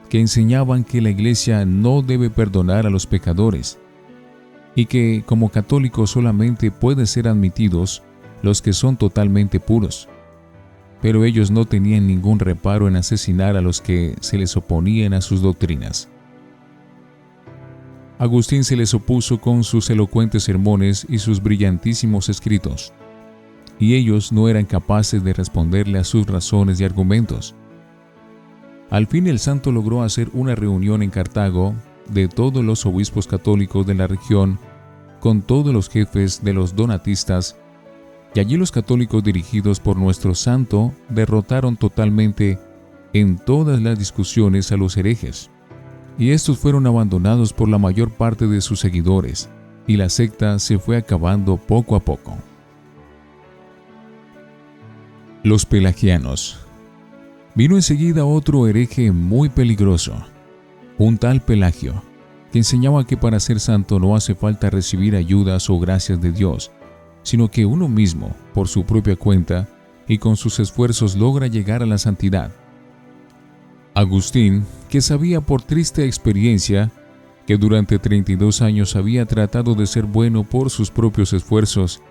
que 0.08 0.20
enseñaban 0.20 0.84
que 0.84 1.00
la 1.00 1.10
iglesia 1.10 1.64
no 1.64 2.02
debe 2.02 2.30
perdonar 2.30 2.86
a 2.86 2.90
los 2.90 3.06
pecadores 3.06 3.78
y 4.74 4.86
que 4.86 5.22
como 5.24 5.48
católicos 5.48 6.10
solamente 6.10 6.70
pueden 6.70 7.06
ser 7.06 7.28
admitidos 7.28 8.02
los 8.42 8.60
que 8.60 8.72
son 8.72 8.96
totalmente 8.96 9.60
puros. 9.60 10.08
Pero 11.00 11.24
ellos 11.24 11.50
no 11.50 11.64
tenían 11.64 12.06
ningún 12.06 12.38
reparo 12.38 12.88
en 12.88 12.96
asesinar 12.96 13.56
a 13.56 13.62
los 13.62 13.80
que 13.80 14.16
se 14.20 14.36
les 14.36 14.56
oponían 14.56 15.14
a 15.14 15.20
sus 15.20 15.40
doctrinas. 15.40 16.08
Agustín 18.18 18.64
se 18.64 18.76
les 18.76 18.92
opuso 18.92 19.40
con 19.40 19.64
sus 19.64 19.88
elocuentes 19.88 20.42
sermones 20.42 21.06
y 21.08 21.18
sus 21.18 21.42
brillantísimos 21.42 22.28
escritos, 22.28 22.92
y 23.80 23.94
ellos 23.94 24.30
no 24.30 24.48
eran 24.48 24.66
capaces 24.66 25.24
de 25.24 25.32
responderle 25.32 25.98
a 25.98 26.04
sus 26.04 26.26
razones 26.26 26.78
y 26.80 26.84
argumentos. 26.84 27.54
Al 28.90 29.06
fin 29.06 29.26
el 29.26 29.38
santo 29.38 29.72
logró 29.72 30.02
hacer 30.02 30.28
una 30.34 30.54
reunión 30.54 31.02
en 31.02 31.10
Cartago 31.10 31.74
de 32.08 32.28
todos 32.28 32.62
los 32.62 32.84
obispos 32.84 33.26
católicos 33.26 33.86
de 33.86 33.94
la 33.94 34.06
región 34.06 34.58
con 35.18 35.42
todos 35.42 35.72
los 35.72 35.88
jefes 35.88 36.42
de 36.44 36.52
los 36.52 36.76
donatistas, 36.76 37.56
y 38.34 38.40
allí 38.40 38.56
los 38.56 38.70
católicos 38.70 39.24
dirigidos 39.24 39.80
por 39.80 39.96
nuestro 39.96 40.34
santo 40.34 40.92
derrotaron 41.08 41.76
totalmente 41.76 42.58
en 43.12 43.38
todas 43.38 43.80
las 43.82 43.98
discusiones 43.98 44.72
a 44.72 44.76
los 44.76 44.96
herejes, 44.96 45.50
y 46.18 46.30
estos 46.30 46.58
fueron 46.58 46.86
abandonados 46.86 47.52
por 47.52 47.68
la 47.68 47.78
mayor 47.78 48.10
parte 48.10 48.46
de 48.46 48.60
sus 48.60 48.80
seguidores, 48.80 49.48
y 49.86 49.96
la 49.96 50.08
secta 50.08 50.58
se 50.58 50.78
fue 50.78 50.96
acabando 50.96 51.56
poco 51.56 51.96
a 51.96 52.00
poco. 52.00 52.36
Los 55.42 55.64
pelagianos 55.64 56.58
Vino 57.54 57.76
enseguida 57.76 58.26
otro 58.26 58.66
hereje 58.66 59.10
muy 59.10 59.48
peligroso, 59.48 60.12
un 60.98 61.16
tal 61.16 61.40
Pelagio, 61.40 62.02
que 62.52 62.58
enseñaba 62.58 63.06
que 63.06 63.16
para 63.16 63.40
ser 63.40 63.58
santo 63.58 63.98
no 63.98 64.14
hace 64.14 64.34
falta 64.34 64.68
recibir 64.68 65.16
ayudas 65.16 65.70
o 65.70 65.80
gracias 65.80 66.20
de 66.20 66.32
Dios, 66.32 66.70
sino 67.22 67.50
que 67.50 67.64
uno 67.64 67.88
mismo, 67.88 68.36
por 68.52 68.68
su 68.68 68.84
propia 68.84 69.16
cuenta 69.16 69.66
y 70.06 70.18
con 70.18 70.36
sus 70.36 70.60
esfuerzos, 70.60 71.16
logra 71.16 71.46
llegar 71.46 71.82
a 71.82 71.86
la 71.86 71.96
santidad. 71.96 72.52
Agustín, 73.94 74.66
que 74.90 75.00
sabía 75.00 75.40
por 75.40 75.62
triste 75.62 76.04
experiencia 76.04 76.90
que 77.46 77.56
durante 77.56 77.98
32 77.98 78.60
años 78.60 78.94
había 78.94 79.24
tratado 79.24 79.74
de 79.74 79.86
ser 79.86 80.04
bueno 80.04 80.44
por 80.44 80.68
sus 80.68 80.90
propios 80.90 81.32
esfuerzos 81.32 82.02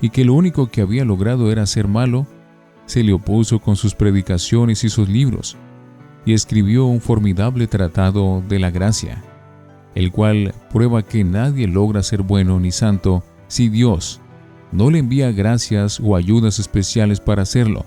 y 0.00 0.08
que 0.08 0.24
lo 0.24 0.32
único 0.32 0.68
que 0.70 0.80
había 0.80 1.04
logrado 1.04 1.52
era 1.52 1.66
ser 1.66 1.86
malo, 1.86 2.26
se 2.88 3.04
le 3.04 3.12
opuso 3.12 3.60
con 3.60 3.76
sus 3.76 3.94
predicaciones 3.94 4.82
y 4.82 4.88
sus 4.88 5.08
libros, 5.08 5.56
y 6.24 6.32
escribió 6.32 6.86
un 6.86 7.00
formidable 7.00 7.66
tratado 7.66 8.42
de 8.48 8.58
la 8.58 8.70
gracia, 8.70 9.22
el 9.94 10.10
cual 10.10 10.54
prueba 10.72 11.02
que 11.02 11.22
nadie 11.22 11.68
logra 11.68 12.02
ser 12.02 12.22
bueno 12.22 12.58
ni 12.58 12.72
santo 12.72 13.22
si 13.46 13.68
Dios 13.68 14.20
no 14.72 14.90
le 14.90 14.98
envía 14.98 15.32
gracias 15.32 16.00
o 16.00 16.16
ayudas 16.16 16.58
especiales 16.58 17.20
para 17.20 17.42
hacerlo. 17.42 17.84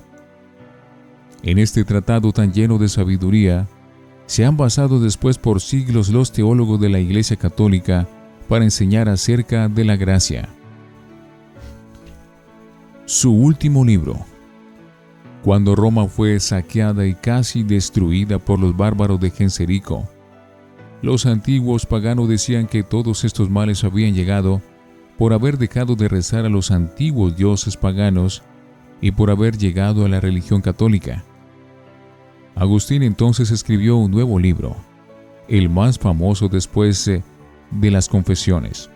En 1.44 1.58
este 1.58 1.84
tratado 1.84 2.32
tan 2.32 2.54
lleno 2.54 2.78
de 2.78 2.88
sabiduría, 2.88 3.68
se 4.28 4.46
han 4.46 4.56
basado 4.56 5.00
después 5.00 5.38
por 5.38 5.62
siglos 5.62 6.10
los 6.10 6.32
teólogos 6.32 6.80
de 6.80 6.90
la 6.90 7.00
Iglesia 7.00 7.38
Católica 7.38 8.08
para 8.48 8.64
enseñar 8.64 9.10
acerca 9.10 9.68
de 9.68 9.84
la 9.84 9.96
gracia. 9.96 10.50
Su 13.06 13.34
último 13.34 13.84
libro, 13.84 14.26
cuando 15.44 15.76
Roma 15.76 16.08
fue 16.08 16.40
saqueada 16.40 17.06
y 17.08 17.16
casi 17.16 17.64
destruida 17.64 18.38
por 18.40 18.60
los 18.60 18.76
bárbaros 18.78 19.20
de 19.20 19.32
Genserico. 19.32 20.08
Los 21.02 21.26
antiguos 21.26 21.86
paganos 21.86 22.30
decían 22.30 22.68
que 22.68 22.84
todos 22.84 23.24
estos 23.24 23.50
males 23.50 23.84
habían 23.84 24.14
llegado 24.14 24.62
por 25.18 25.34
haber 25.34 25.58
dejado 25.58 25.96
de 25.96 26.08
rezar 26.08 26.46
a 26.46 26.50
los 26.50 26.70
antiguos 26.70 27.36
dioses 27.36 27.76
paganos 27.76 28.44
y 29.02 29.12
por 29.12 29.32
haber 29.32 29.58
llegado 29.58 30.06
a 30.06 30.10
la 30.10 30.20
religión 30.20 30.62
católica. 30.62 31.24
Agustín 32.56 33.02
entonces 33.02 33.50
escribió 33.50 33.98
un 33.98 34.12
nuevo 34.12 34.38
libro, 34.38 34.76
el 35.48 35.70
más 35.70 35.98
famoso 35.98 36.50
después 36.50 37.08
eh, 37.08 37.24
de 37.72 37.90
las 37.90 38.08
confesiones, 38.08 38.92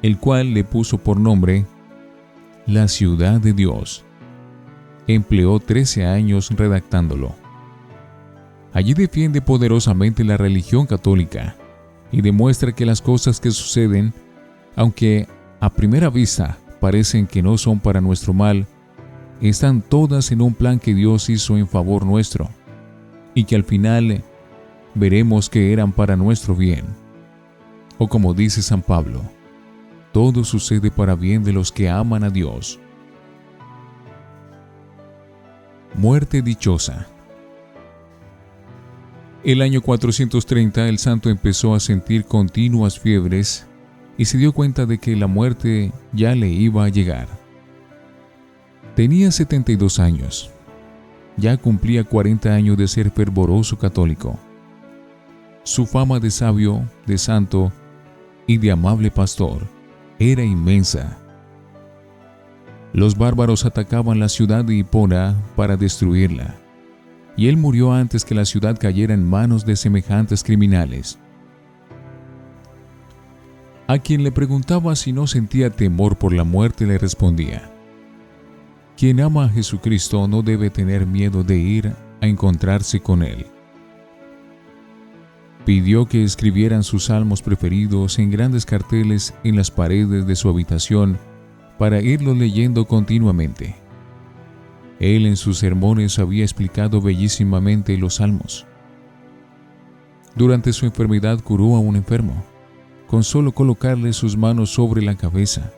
el 0.00 0.18
cual 0.18 0.54
le 0.54 0.64
puso 0.64 0.96
por 0.96 1.20
nombre 1.20 1.66
La 2.66 2.88
ciudad 2.88 3.40
de 3.40 3.52
Dios 3.52 4.05
empleó 5.06 5.60
13 5.60 6.06
años 6.06 6.50
redactándolo. 6.50 7.34
Allí 8.72 8.94
defiende 8.94 9.40
poderosamente 9.40 10.24
la 10.24 10.36
religión 10.36 10.86
católica 10.86 11.56
y 12.12 12.20
demuestra 12.20 12.72
que 12.72 12.86
las 12.86 13.00
cosas 13.00 13.40
que 13.40 13.50
suceden, 13.50 14.12
aunque 14.74 15.26
a 15.60 15.70
primera 15.70 16.10
vista 16.10 16.58
parecen 16.80 17.26
que 17.26 17.42
no 17.42 17.56
son 17.56 17.80
para 17.80 18.00
nuestro 18.00 18.32
mal, 18.32 18.66
están 19.40 19.82
todas 19.82 20.30
en 20.32 20.42
un 20.42 20.54
plan 20.54 20.78
que 20.78 20.94
Dios 20.94 21.28
hizo 21.30 21.56
en 21.56 21.68
favor 21.68 22.04
nuestro, 22.04 22.48
y 23.34 23.44
que 23.44 23.56
al 23.56 23.64
final 23.64 24.22
veremos 24.94 25.50
que 25.50 25.72
eran 25.72 25.92
para 25.92 26.16
nuestro 26.16 26.54
bien. 26.54 26.84
O 27.98 28.08
como 28.08 28.34
dice 28.34 28.62
San 28.62 28.82
Pablo, 28.82 29.22
todo 30.12 30.44
sucede 30.44 30.90
para 30.90 31.14
bien 31.14 31.44
de 31.44 31.52
los 31.52 31.70
que 31.70 31.88
aman 31.88 32.24
a 32.24 32.30
Dios 32.30 32.78
Muerte 35.96 36.42
dichosa. 36.42 37.06
El 39.42 39.62
año 39.62 39.80
430 39.80 40.90
el 40.90 40.98
santo 40.98 41.30
empezó 41.30 41.74
a 41.74 41.80
sentir 41.80 42.26
continuas 42.26 43.00
fiebres 43.00 43.66
y 44.18 44.26
se 44.26 44.36
dio 44.36 44.52
cuenta 44.52 44.84
de 44.84 44.98
que 44.98 45.16
la 45.16 45.26
muerte 45.26 45.92
ya 46.12 46.34
le 46.34 46.50
iba 46.50 46.84
a 46.84 46.90
llegar. 46.90 47.28
Tenía 48.94 49.30
72 49.30 49.98
años. 49.98 50.50
Ya 51.38 51.56
cumplía 51.56 52.04
40 52.04 52.52
años 52.52 52.76
de 52.76 52.88
ser 52.88 53.10
fervoroso 53.10 53.78
católico. 53.78 54.38
Su 55.62 55.86
fama 55.86 56.20
de 56.20 56.30
sabio, 56.30 56.82
de 57.06 57.16
santo 57.16 57.72
y 58.46 58.58
de 58.58 58.70
amable 58.70 59.10
pastor 59.10 59.66
era 60.18 60.44
inmensa 60.44 61.16
los 62.96 63.18
bárbaros 63.18 63.66
atacaban 63.66 64.18
la 64.18 64.30
ciudad 64.30 64.64
de 64.64 64.74
Hipona 64.74 65.36
para 65.54 65.76
destruirla, 65.76 66.56
y 67.36 67.48
él 67.48 67.58
murió 67.58 67.92
antes 67.92 68.24
que 68.24 68.34
la 68.34 68.46
ciudad 68.46 68.78
cayera 68.80 69.12
en 69.12 69.22
manos 69.22 69.66
de 69.66 69.76
semejantes 69.76 70.42
criminales. 70.42 71.18
A 73.86 73.98
quien 73.98 74.24
le 74.24 74.32
preguntaba 74.32 74.96
si 74.96 75.12
no 75.12 75.26
sentía 75.26 75.68
temor 75.68 76.16
por 76.16 76.32
la 76.32 76.44
muerte 76.44 76.86
le 76.86 76.96
respondía, 76.96 77.70
quien 78.96 79.20
ama 79.20 79.44
a 79.44 79.48
Jesucristo 79.50 80.26
no 80.26 80.40
debe 80.40 80.70
tener 80.70 81.04
miedo 81.04 81.44
de 81.44 81.58
ir 81.58 81.92
a 82.22 82.26
encontrarse 82.26 83.00
con 83.00 83.22
Él. 83.22 83.44
Pidió 85.66 86.06
que 86.06 86.24
escribieran 86.24 86.82
sus 86.82 87.04
salmos 87.04 87.42
preferidos 87.42 88.18
en 88.18 88.30
grandes 88.30 88.64
carteles 88.64 89.34
en 89.44 89.56
las 89.56 89.70
paredes 89.70 90.26
de 90.26 90.34
su 90.34 90.48
habitación 90.48 91.18
para 91.78 92.00
irlo 92.00 92.34
leyendo 92.34 92.86
continuamente. 92.86 93.76
Él 94.98 95.26
en 95.26 95.36
sus 95.36 95.58
sermones 95.58 96.18
había 96.18 96.44
explicado 96.44 97.00
bellísimamente 97.00 97.96
los 97.98 98.14
salmos. 98.14 98.66
Durante 100.34 100.72
su 100.72 100.86
enfermedad 100.86 101.40
curó 101.42 101.76
a 101.76 101.80
un 101.80 101.96
enfermo, 101.96 102.44
con 103.06 103.22
solo 103.22 103.52
colocarle 103.52 104.12
sus 104.12 104.36
manos 104.36 104.70
sobre 104.70 105.02
la 105.02 105.14
cabeza. 105.14 105.72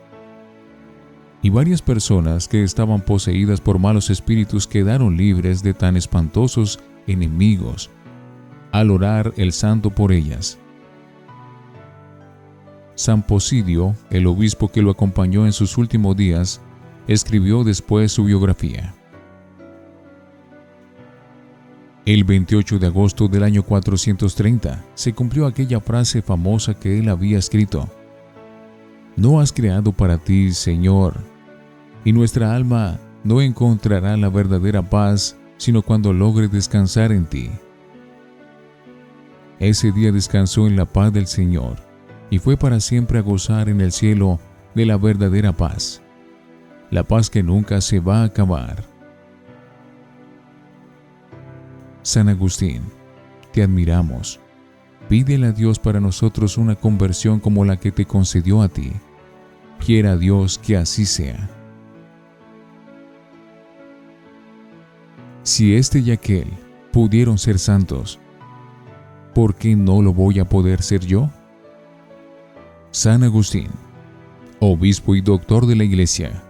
Y 1.42 1.50
varias 1.50 1.82
personas 1.82 2.48
que 2.48 2.64
estaban 2.64 3.00
poseídas 3.00 3.60
por 3.60 3.78
malos 3.78 4.10
espíritus 4.10 4.66
quedaron 4.66 5.16
libres 5.16 5.62
de 5.62 5.74
tan 5.74 5.96
espantosos 5.96 6.80
enemigos 7.06 7.90
al 8.72 8.90
orar 8.90 9.32
el 9.36 9.52
santo 9.52 9.90
por 9.90 10.12
ellas. 10.12 10.58
San 12.98 13.22
Posidio, 13.22 13.94
el 14.10 14.26
obispo 14.26 14.72
que 14.72 14.82
lo 14.82 14.90
acompañó 14.90 15.46
en 15.46 15.52
sus 15.52 15.78
últimos 15.78 16.16
días, 16.16 16.60
escribió 17.06 17.62
después 17.62 18.10
su 18.10 18.24
biografía. 18.24 18.92
El 22.04 22.24
28 22.24 22.80
de 22.80 22.88
agosto 22.88 23.28
del 23.28 23.44
año 23.44 23.62
430 23.62 24.84
se 24.96 25.12
cumplió 25.12 25.46
aquella 25.46 25.78
frase 25.78 26.22
famosa 26.22 26.74
que 26.74 26.98
él 26.98 27.08
había 27.08 27.38
escrito. 27.38 27.88
No 29.14 29.38
has 29.38 29.52
creado 29.52 29.92
para 29.92 30.18
ti, 30.18 30.50
Señor, 30.50 31.14
y 32.04 32.12
nuestra 32.12 32.52
alma 32.52 32.98
no 33.22 33.40
encontrará 33.40 34.16
la 34.16 34.28
verdadera 34.28 34.82
paz 34.82 35.36
sino 35.56 35.82
cuando 35.82 36.12
logre 36.12 36.48
descansar 36.48 37.12
en 37.12 37.26
ti. 37.26 37.48
Ese 39.60 39.92
día 39.92 40.10
descansó 40.10 40.66
en 40.66 40.74
la 40.74 40.84
paz 40.84 41.12
del 41.12 41.28
Señor 41.28 41.87
y 42.30 42.38
fue 42.38 42.56
para 42.56 42.80
siempre 42.80 43.18
a 43.18 43.22
gozar 43.22 43.68
en 43.68 43.80
el 43.80 43.92
cielo 43.92 44.38
de 44.74 44.86
la 44.86 44.96
verdadera 44.96 45.52
paz, 45.52 46.02
la 46.90 47.02
paz 47.04 47.30
que 47.30 47.42
nunca 47.42 47.80
se 47.80 48.00
va 48.00 48.22
a 48.22 48.24
acabar. 48.24 48.84
San 52.02 52.28
Agustín, 52.28 52.82
te 53.52 53.62
admiramos. 53.62 54.40
Pídele 55.08 55.48
a 55.48 55.52
Dios 55.52 55.78
para 55.78 56.00
nosotros 56.00 56.58
una 56.58 56.74
conversión 56.74 57.40
como 57.40 57.64
la 57.64 57.78
que 57.78 57.92
te 57.92 58.04
concedió 58.04 58.62
a 58.62 58.68
ti. 58.68 58.92
Quiera 59.84 60.16
Dios 60.16 60.58
que 60.58 60.76
así 60.76 61.06
sea. 61.06 61.50
Si 65.42 65.74
este 65.74 66.00
y 66.00 66.10
aquel 66.10 66.46
pudieron 66.92 67.38
ser 67.38 67.58
santos, 67.58 68.18
¿por 69.34 69.54
qué 69.54 69.76
no 69.76 70.02
lo 70.02 70.12
voy 70.12 70.40
a 70.40 70.44
poder 70.44 70.82
ser 70.82 71.06
yo? 71.06 71.30
San 72.90 73.22
Agustín, 73.22 73.68
obispo 74.60 75.14
y 75.14 75.20
doctor 75.20 75.66
de 75.66 75.76
la 75.76 75.84
Iglesia, 75.84 76.42